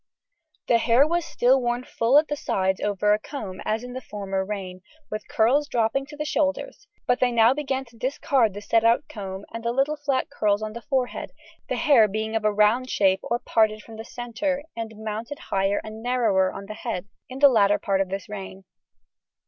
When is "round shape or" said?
12.51-13.37